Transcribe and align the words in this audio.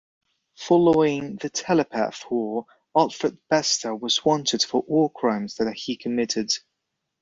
Following 0.57 1.35
the 1.35 1.51
Telepath 1.51 2.23
War, 2.31 2.65
Alfred 2.97 3.37
Bester 3.51 3.93
was 3.93 4.25
wanted 4.25 4.63
for 4.63 4.83
war 4.87 5.11
crimes 5.11 5.57
that 5.57 5.71
he 5.75 5.95
committed. 5.95 6.49